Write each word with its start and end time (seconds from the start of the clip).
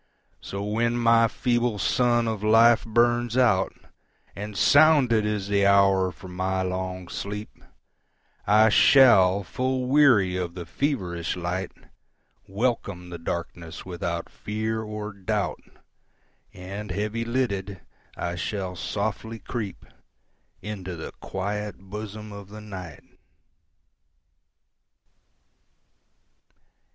So 0.39 0.63
when 0.63 0.97
my 0.97 1.27
feeble 1.27 1.77
sun 1.77 2.27
of 2.27 2.41
life 2.43 2.83
burns 2.85 3.37
out, 3.37 3.71
And 4.35 4.57
sounded 4.57 5.27
is 5.27 5.47
the 5.47 5.67
hour 5.67 6.11
for 6.11 6.27
my 6.27 6.63
long 6.63 7.07
sleep,I 7.07 8.69
shall, 8.69 9.43
full 9.43 9.85
weary 9.85 10.35
of 10.35 10.55
the 10.55 10.65
feverish 10.65 11.35
light, 11.35 11.71
Welcome 12.47 13.11
the 13.11 13.19
darkness 13.19 13.85
without 13.85 14.27
fear 14.27 14.81
or 14.81 15.13
doubt, 15.13 15.61
And 16.51 16.89
heavy 16.89 17.23
lidded, 17.23 17.81
I 18.17 18.33
shall 18.37 18.75
softly 18.75 19.37
creepInto 19.37 20.97
the 20.97 21.13
quiet 21.19 21.77
bosom 21.77 22.31
of 22.31 22.49
the 22.49 22.59
Night. 22.61 23.03